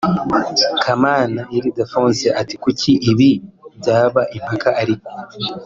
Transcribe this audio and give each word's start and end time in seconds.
Kamana 0.83 1.41
Ildephonse 1.57 2.27
ati 2.41 2.55
“Kuki 2.63 2.91
ibi 3.11 3.29
byaba 3.79 4.21
impaka 4.37 4.69
ariko 4.81 5.09